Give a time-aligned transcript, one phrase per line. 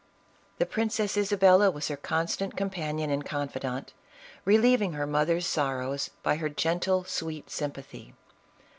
[0.57, 3.93] The Princess Isabella was her constant com panion and confidant,
[4.45, 8.15] relieving her mother's sorrows by her gentle, sweet sympathy.